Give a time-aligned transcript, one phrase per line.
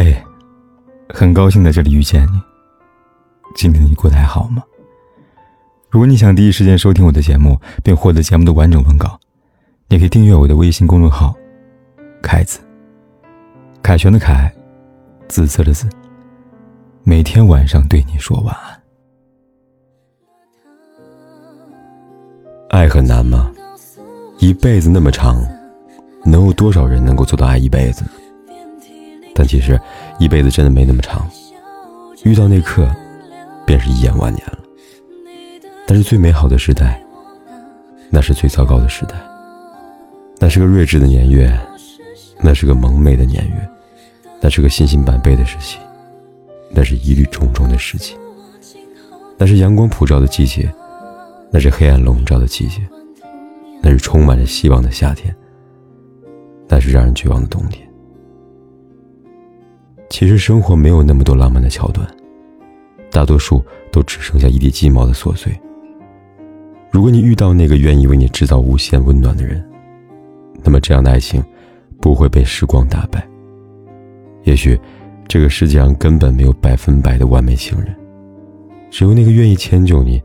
[0.00, 0.16] 嘿，
[1.08, 2.40] 很高兴在这里遇见你。
[3.56, 4.62] 今天你过得还好吗？
[5.90, 9.18] 如果你想第一时间收听我的节目，并获得节目的完整文稿，
[9.88, 11.34] 你可以订阅我的微信公众号
[12.22, 12.60] “凯子”。
[13.82, 14.48] 凯旋的凯，
[15.26, 15.88] 紫色的紫。
[17.02, 18.80] 每天晚上对你说晚安。
[22.70, 23.52] 爱很难吗？
[24.38, 25.44] 一辈子那么长，
[26.24, 28.04] 能有多少人能够做到爱一辈子？
[29.38, 29.80] 但其实，
[30.18, 31.24] 一辈子真的没那么长，
[32.24, 32.92] 遇到那刻，
[33.64, 34.58] 便是一眼万年了。
[35.86, 37.00] 但是最美好的时代，
[38.10, 39.14] 那是最糟糕的时代。
[40.40, 41.56] 那是个睿智的年月，
[42.40, 43.68] 那是个蒙昧的年月，
[44.40, 45.78] 那是个信心百倍的时期，
[46.72, 48.16] 那是疑虑重重的时期。
[49.36, 50.68] 那是阳光普照的季节，
[51.52, 52.80] 那是黑暗笼罩的季节，
[53.80, 55.32] 那是充满着希望的夏天，
[56.66, 57.87] 那是让人绝望的冬天。
[60.10, 62.06] 其实生活没有那么多浪漫的桥段，
[63.10, 65.52] 大多数都只剩下一地鸡毛的琐碎。
[66.90, 69.62] 如果你遇到那个愿意为你制造无限温暖的人，
[70.64, 71.44] 那么这样的爱情
[72.00, 73.26] 不会被时光打败。
[74.44, 74.78] 也许
[75.28, 77.94] 这个世界上根本没有百分百的完美情人，
[78.90, 80.20] 只有那个愿意迁就你、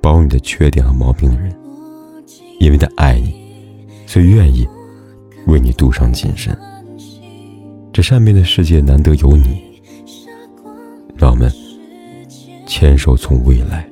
[0.00, 1.54] 包容你的缺点和毛病的人，
[2.58, 3.32] 因为他爱你，
[4.04, 4.66] 所以愿意
[5.46, 6.56] 为你镀上金身。
[7.92, 9.82] 这善变的世界难得有你，
[11.14, 11.52] 让我们
[12.66, 13.86] 牵手从未来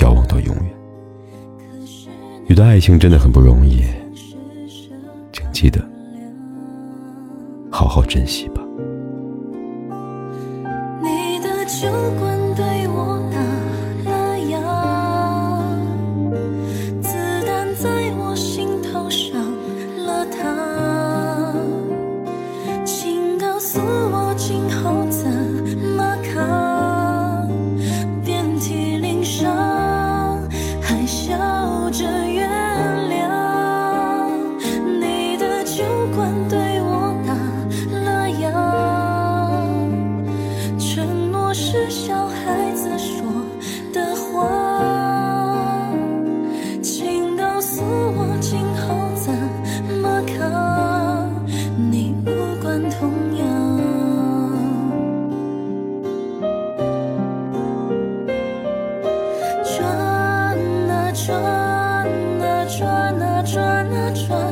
[0.00, 0.64] 遥望到永远。
[2.48, 3.84] 遇到爱情真的很不容易，
[5.32, 5.80] 请记得
[7.70, 8.60] 好好珍惜吧。
[11.00, 13.22] 你的酒馆对我
[41.70, 43.22] 是小孩子说
[43.92, 45.92] 的话，
[46.82, 49.30] 请告诉我今后怎
[50.00, 51.30] 么扛？
[51.90, 52.30] 你无
[52.62, 53.44] 关痛痒。
[59.76, 59.84] 转
[60.88, 62.80] 啊转啊转
[63.20, 64.47] 啊转啊转，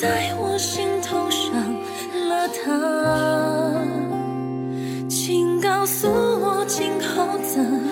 [0.00, 1.52] 在我心头上
[2.28, 2.66] 了膛，
[5.06, 7.91] 请告诉我今后怎